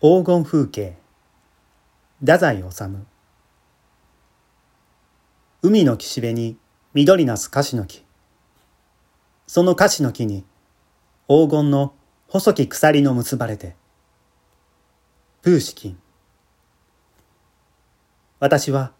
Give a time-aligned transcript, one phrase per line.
[0.00, 0.96] 黄金風景。
[2.20, 2.84] 太宰治。
[5.60, 6.56] 海の岸辺に
[6.94, 8.04] 緑なす樫の木。
[9.48, 10.44] その樫の木に
[11.26, 11.94] 黄金の
[12.28, 13.74] 細き鎖の結ばれて
[15.42, 15.98] プーシキン
[18.38, 18.92] 私は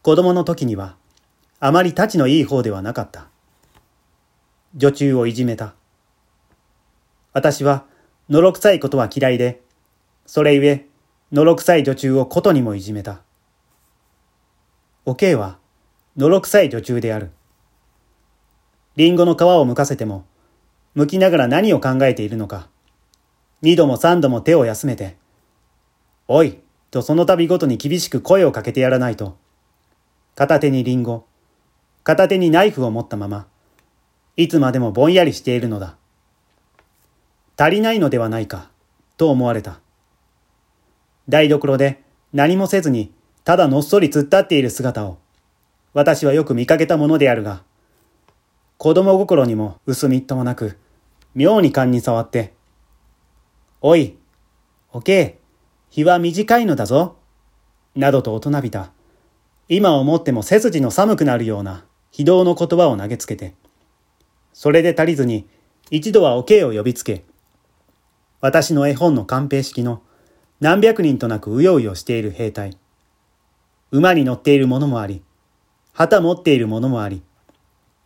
[0.00, 0.96] 子供の時には
[1.60, 3.28] あまり立ちのいい方ではなかった。
[4.74, 5.74] 女中をいじめた。
[7.34, 7.84] 私は
[8.30, 9.65] のろくさいことは嫌いで
[10.26, 10.86] それゆえ、
[11.32, 13.22] のろくさい女中をことにもいじめた。
[15.04, 15.58] おけいは、
[16.16, 17.30] のろくさい女中である。
[18.96, 20.26] りんごの皮を剥かせても、
[20.96, 22.68] 剥きながら何を考えているのか。
[23.62, 25.16] 二度も三度も手を休めて、
[26.26, 29.36] おい、とその度ごとに厳しく声をかけてやらないと、
[30.34, 31.24] 片手にりんご、
[32.02, 33.46] 片手にナイフを持ったまま、
[34.36, 35.96] いつまでもぼんやりしているのだ。
[37.56, 38.70] 足りないのではないか、
[39.16, 39.80] と思われた。
[41.28, 43.12] 台所で何もせずに
[43.44, 45.18] ただのっそり突っ立っている姿を
[45.96, 47.62] 私はよく見かけたものであるが、
[48.76, 50.76] 子供心にも薄みっともなく、
[51.34, 52.52] 妙に勘に触って、
[53.80, 54.18] おい、
[54.92, 55.38] おけ
[55.88, 57.16] 日は短いのだぞ、
[57.94, 58.90] などと大人びた、
[59.70, 63.54] 今思っても背筋の寒くなるような非道の言葉を投げつけて、
[64.52, 65.48] それで足りずに
[65.90, 67.24] 一度はおけいを呼びつけ、
[68.42, 70.02] 私の絵本の鑑定式の
[70.58, 72.78] 何百人となくうようよしている兵隊。
[73.90, 75.22] 馬に乗っているものもあり、
[75.92, 77.22] 旗持っているものもあり、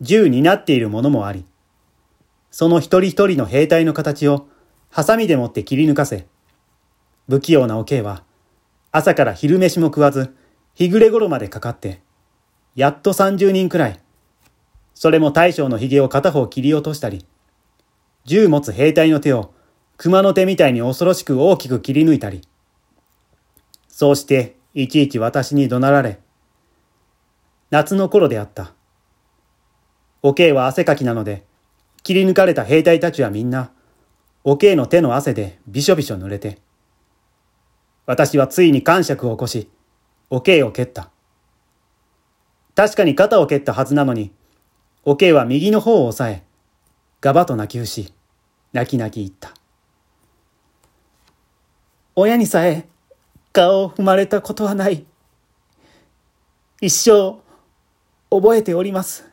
[0.01, 1.45] 銃になっているものもあり、
[2.51, 4.47] その一人一人の兵隊の形を
[4.89, 6.27] ハサミでもって切り抜かせ、
[7.29, 8.25] 不器用なおけいは、
[8.91, 10.35] 朝から昼飯も食わず、
[10.75, 12.01] 日暮れ頃までかかって、
[12.75, 13.99] やっと三十人くらい、
[14.93, 17.25] それも大将の髭を片方切り落としたり、
[18.25, 19.53] 銃持つ兵隊の手を
[20.01, 22.41] 熊の手みたいに恐ろしく大きく切り抜いたり、
[23.87, 26.19] そうしていちいち私に怒鳴られ、
[27.69, 28.73] 夏の頃であった。
[30.23, 31.45] おけいは汗かきなので、
[32.01, 33.69] 切り抜かれた兵隊たちはみんな、
[34.43, 36.57] おけいの手の汗でびしょびしょ濡れて、
[38.07, 39.69] 私はついに感触を起こし、
[40.31, 41.11] おけいを蹴った。
[42.73, 44.31] 確かに肩を蹴ったはずなのに、
[45.05, 46.43] おけいは右の方を押さえ、
[47.21, 48.11] ガバと泣き伏し、
[48.73, 49.60] 泣き泣き言った。
[52.15, 52.87] 親にさえ
[53.53, 55.05] 顔を踏まれたことはない。
[56.81, 57.37] 一生
[58.29, 59.29] 覚えております。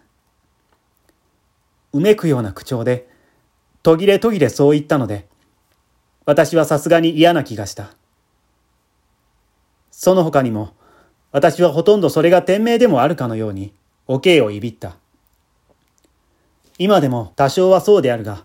[1.93, 3.09] うめくような口調で、
[3.83, 5.27] 途切れ途切れそう言ったので、
[6.27, 7.95] 私はさすがに嫌な気がした。
[9.91, 10.75] その他にも、
[11.33, 13.73] 私はほとんどそれが店名でもあるかのように、
[14.07, 14.97] おけいをいびった。
[16.79, 18.45] 今でも多少はそうであるが、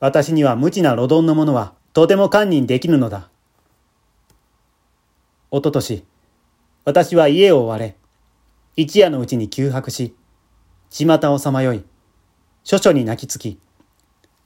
[0.00, 3.28] 私には無知な路丼のものはとても堪忍できぬのだ。
[5.56, 6.02] おととし、
[6.84, 7.96] 私は家を追われ、
[8.74, 10.12] 一夜のうちに休泊し、
[10.90, 11.84] 巷をさまよい、
[12.64, 13.60] 諸々に泣きつき、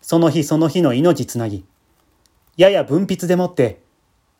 [0.02, 1.64] その日その日の命つなぎ、
[2.58, 3.80] やや分筆でもって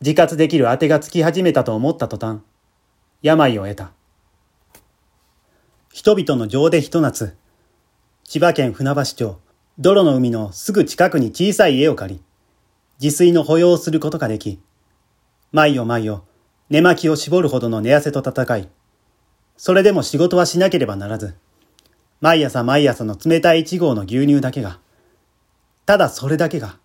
[0.01, 2.41] 自活できる当てがつき始めたと思った途端、
[3.23, 3.91] 病を得た。
[5.91, 7.35] 人々の情でひと夏、
[8.23, 9.39] 千葉県船橋町、
[9.79, 12.23] 泥の海のすぐ近くに小さい家を借り、
[13.01, 14.59] 自炊の保養をすることができ、
[15.51, 16.28] 毎夜毎夜、
[16.69, 18.69] 寝巻きを絞るほどの寝汗と戦い、
[19.57, 21.33] それでも仕事はしなければならず、
[22.21, 24.79] 毎朝毎朝の冷たい一合の牛乳だけが、
[25.87, 26.77] ただそれだけが、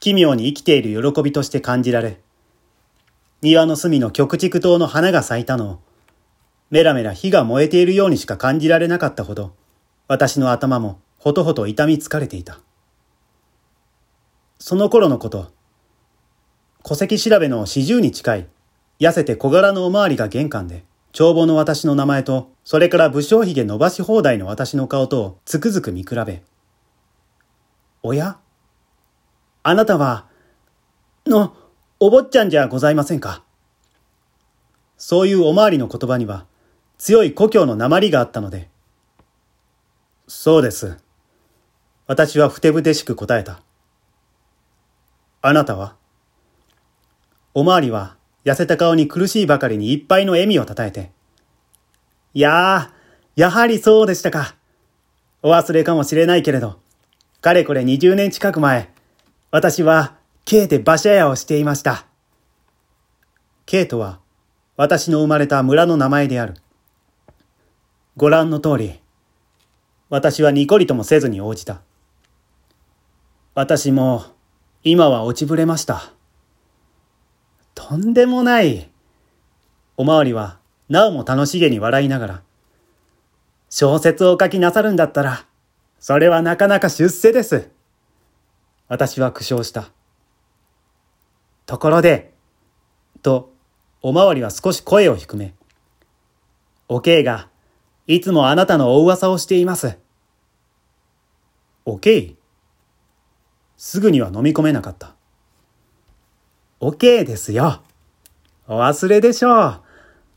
[0.00, 2.18] 奇妙に生きている喜びとして感じられ、
[3.42, 5.78] 庭の隅の極畜島の花が咲いたのを、
[6.70, 9.54] メラメラ火が燃えているようにしか感じられなかったほど、
[10.08, 12.58] 私の頭もほとほと痛み疲れていた。
[14.58, 15.52] その頃のこと、
[16.82, 18.48] 戸籍調べの四十に近い
[19.00, 26.42] 痩せて小柄のおまわりが玄関で、帳簿の私の名前と、それから武将髭伸ばし放題の私の顔とをつくづく見比べ、
[28.02, 28.38] おや？
[29.62, 30.26] あなたは、
[31.26, 31.56] の、
[32.00, 33.42] お坊ちゃんじゃございませんか？
[34.96, 36.46] そういうおまわりの言葉には、
[36.98, 38.68] 強い故郷の鉛があったので、
[40.26, 40.96] そうです。
[42.06, 43.60] 私はふてぶてしく答えた。
[45.42, 45.96] あなたは？
[47.54, 51.10] おまわりは痩せた顔に苦しいばかりにいっぱいの笑みをたたえて。
[52.34, 54.54] いやー、やはりそうでしたか。
[55.42, 56.78] お忘れかもしれないけれど、
[57.40, 58.90] かれこれ20年近く前、
[59.50, 62.06] 私は、ケイで馬車屋をしていました。
[63.66, 64.18] ケイとは、
[64.76, 66.54] 私の生まれた村の名前である。
[68.16, 69.00] ご覧の通り、
[70.10, 71.82] 私はニコリともせずに応じた。
[73.54, 74.24] 私も、
[74.82, 76.13] 今は落ちぶれました。
[77.86, 78.88] とんでもない。
[79.98, 80.58] おまわりは、
[80.88, 82.42] なおも楽しげに笑いながら、
[83.68, 85.44] 小説を書きなさるんだったら、
[86.00, 87.70] それはなかなか出世です。
[88.88, 89.90] 私は苦笑した。
[91.66, 92.32] ところで、
[93.20, 93.52] と、
[94.00, 95.52] おまわりは少し声を低め、
[96.88, 97.50] おけいが、
[98.06, 99.98] いつもあなたのお噂をしています。
[101.84, 102.36] おけい
[103.76, 105.14] すぐには飲み込めなかった。
[106.80, 107.82] おけいですよ。
[108.66, 109.80] お忘れでしょう。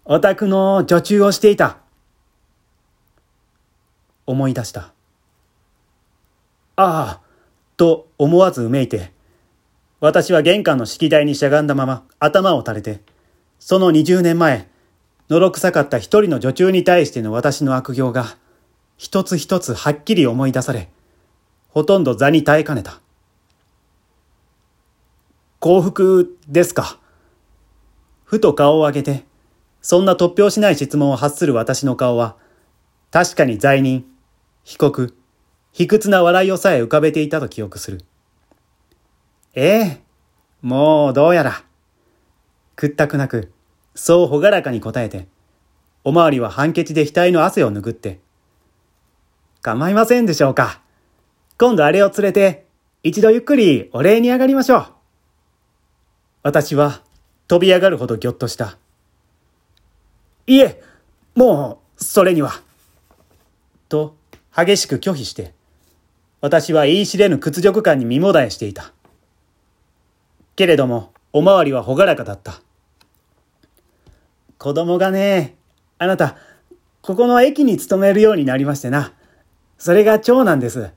[0.06, 1.78] お宅の女中をしていた。
[4.26, 4.94] 思い出した。
[6.76, 7.22] ああ、
[7.76, 9.12] と思わずうめいて、
[10.00, 13.02] 私は玄関の式台にしゃがんだまま頭を垂れて、
[13.60, 14.68] その20年前、
[15.30, 18.38] のろくさかった一人の女中に対しての私の悪行が、
[18.98, 20.90] 一つ一つはっきり思い出され、
[21.70, 23.02] ほとんど座に耐えかねた。
[25.68, 26.98] 幸福ですか？
[28.24, 29.26] ふと顔を上げて、
[29.82, 32.38] そんな突拍子ない質問を発する私の顔は、
[33.12, 34.06] 確かに罪人、
[34.64, 35.14] 被告、
[35.74, 38.06] 卑屈な笑いをさえ浮かべていたと記憶する。
[39.56, 40.02] ええ、
[40.62, 41.66] もうどうやら。
[42.78, 43.52] 屈託なく、
[43.94, 45.28] そうほがらかに答えて、
[46.06, 48.22] おまわりは判決で額の汗を拭って、
[49.62, 50.80] 構いませんでしょうか。
[51.58, 52.68] 今度あれを連れて、
[53.04, 54.97] 一度ゆっくりお礼に上がりましょう。
[56.44, 57.02] 私は
[57.48, 58.78] 飛び上がるほどぎょっとした。
[60.48, 60.82] いえ、
[61.36, 62.62] もう、それには。
[63.90, 64.16] と、
[64.56, 65.54] 激しく拒否して、
[66.42, 68.94] 私は言い知れぬ屈辱感に身もだえしていた。
[70.56, 72.62] けれども、おまわりはほがらかだった。
[74.58, 75.56] 子供がね、
[76.00, 76.38] あなた、
[77.02, 79.14] ここの駅に勤めるようになりましてな。
[79.78, 80.92] それが長男です。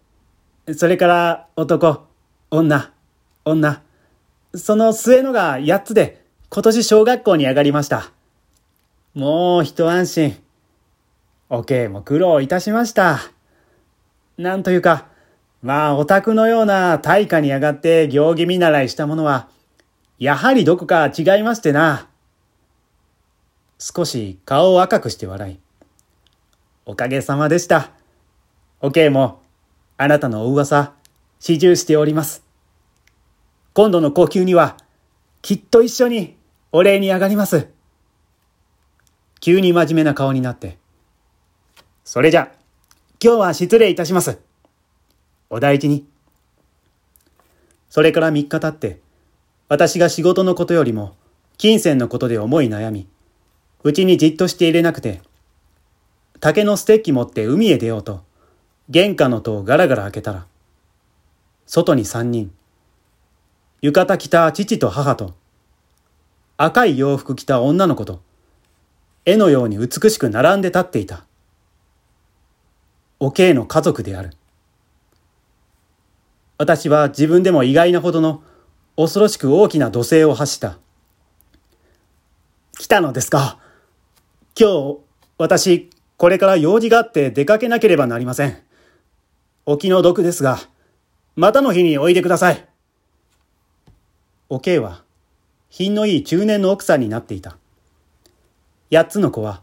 [0.76, 2.06] それから男、
[2.50, 2.92] 女、
[3.44, 3.82] 女。
[4.54, 8.10] その末のが8つで今年小学校に上がりました。
[9.14, 10.36] もう一安心。
[11.48, 13.20] おけいも苦労いたしました。
[14.38, 15.06] なんというか、
[15.62, 19.48] まあ、オタクのような大化に上がって行儀見習いしたものは、
[20.18, 22.08] やはりどこか違いましてな。
[23.78, 25.58] 少し顔を赤くして笑い。
[26.86, 27.90] おかげさまでした。
[28.80, 29.40] おけいも、
[29.96, 30.94] あなたのお噂、
[31.38, 32.49] 始終しております。
[33.72, 34.76] 今度の呼吸には、
[35.42, 36.36] きっと一緒に
[36.72, 37.68] お礼に上がります。
[39.40, 40.78] 急に真面目な顔になって。
[42.04, 42.52] それじゃ、
[43.22, 44.38] 今日は失礼いたします。
[45.50, 46.06] お大事に。
[47.88, 49.00] それから3日経って、
[49.68, 51.14] 私が仕事のことよりも、
[51.56, 53.06] 金銭のことで思い悩み、
[53.84, 55.22] うちにじっとしていれなくて、
[56.40, 58.22] 竹のステッキ持って海へ出ようと、
[58.88, 60.46] 玄関の戸をガラガラ開けたら、
[61.66, 62.52] 外に三人、
[63.82, 65.34] 浴衣着た父と母と、
[66.58, 68.20] 赤い洋服着た女の子と、
[69.24, 71.24] 絵のように美しく並んで立っていた。
[73.18, 74.32] おけいの家族である。
[76.58, 78.42] 私は自分でも意外なほどの
[78.96, 80.78] 恐ろしく大きな土星を発した。
[82.78, 83.58] 来たのですか
[84.58, 84.98] 今日、
[85.38, 85.88] 私、
[86.18, 88.58] これから用事があって出かけなければなりません。
[89.64, 90.58] お気の毒ですが、
[91.34, 92.69] またの日においでください。
[94.52, 95.04] おけいは、
[95.70, 97.56] 品のいい中年の奥さんになっていた。
[98.90, 99.62] 八つの子は、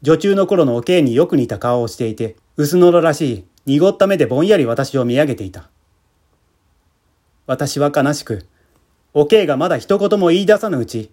[0.00, 5.68] 女中の頃のおけいによく似た顔をしていて、薄のろらしい、濁った目でぼんやり私を見上げていた。
[7.46, 8.46] 私は悲しく、
[9.12, 11.10] おけいがまだ一言も言い出さぬうち、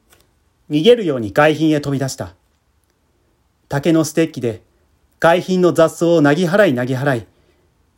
[0.70, 2.36] 逃げるように外賓へ飛び出した。
[3.68, 4.62] 竹のステッキで
[5.20, 7.28] 海浜の雑草をなぎ払いなぎ払い、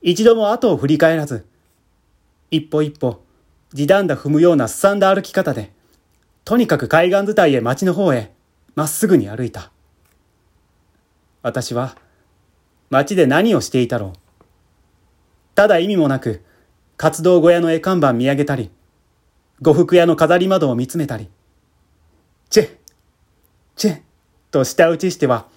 [0.01, 1.45] 一度も後を振り返らず、
[2.49, 3.21] 一歩一歩、
[3.73, 5.71] 地団打踏むようなすさんだ歩き方で、
[6.43, 8.33] とにかく海岸伝いへ町の方へ、
[8.75, 9.71] まっすぐに歩いた。
[11.41, 11.95] 私は、
[12.89, 14.43] 町で何をしていたろう。
[15.55, 16.43] ただ意味もなく、
[16.97, 18.71] 活動小屋の絵看板見上げたり、
[19.61, 21.29] 呉服屋の飾り窓を見つめたり、
[22.49, 22.69] チェ
[23.77, 24.01] チェ
[24.51, 25.47] と舌打ちしては、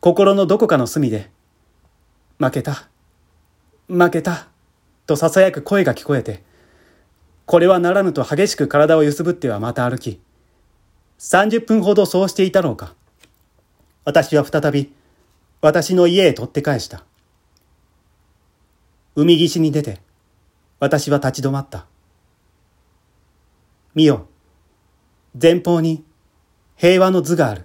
[0.00, 1.30] 心のどこかの隅で、
[2.38, 2.88] 負けた、
[3.88, 4.48] 負けた、
[5.06, 6.42] と囁く声が聞こえて、
[7.46, 10.20] これはならぬと激しく体を揺すぶってはまた歩き、
[11.20, 12.94] 30分ほどそうしていたろうか。
[14.04, 14.92] 私は再び、
[15.60, 17.04] 私の家へ取って返した。
[19.14, 20.00] 海岸に出て、
[20.80, 21.86] 私は立ち止まった。
[23.94, 24.26] 見よ、
[25.40, 26.04] 前方に
[26.76, 27.62] 平和の図がある。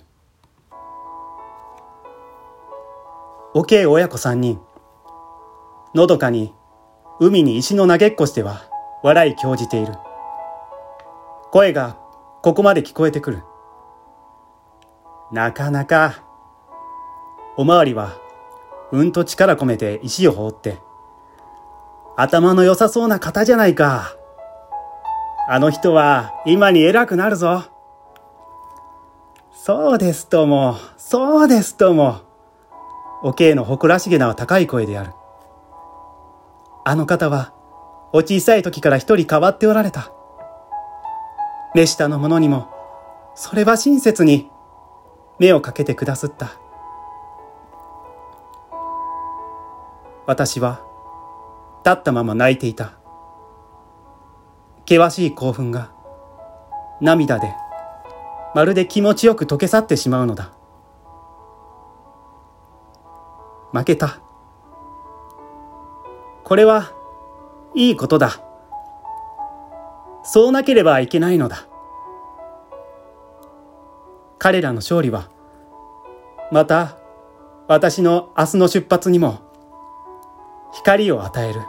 [3.54, 4.62] おけい親子三人。
[5.94, 6.54] のどかに
[7.20, 8.71] 海に石の投げっこしては
[9.04, 9.94] 笑い興じている。
[11.52, 11.98] 声が
[12.42, 13.44] ここまで聞こえてくる。
[15.32, 16.24] なかなか、
[17.58, 18.14] おまわりは、
[18.92, 20.78] うんと力込めて石を放って、
[22.18, 24.16] 頭の良さそうな方じゃないか。
[25.48, 27.64] あの人は今に偉くなるぞ。
[29.54, 32.22] そうですとも、そうですとも。
[33.24, 35.12] おけいの誇らしげな高い声である。
[36.84, 37.54] あの方は、
[38.14, 40.12] お小さい時から一人変わっておられた。
[41.74, 42.70] 目下の者にも、
[43.36, 44.50] それは親切に
[45.40, 46.52] 目をかけてくださった。
[50.28, 50.82] 私は、
[51.86, 52.94] 立ったまま泣いていた。
[54.88, 55.92] 険しい興奮が、
[57.00, 57.54] 涙で、
[58.54, 60.52] まるで気持ちよく溶け去ってしまうのだ。
[63.72, 64.20] 負けた。
[66.44, 66.92] これは、
[67.74, 68.42] いいことだ。
[70.24, 71.68] そうなければいけないのだ。
[74.38, 75.30] 彼らの勝利は、
[76.52, 76.98] また
[77.68, 79.40] 私の明日の出発にも
[80.74, 81.62] 光を与える。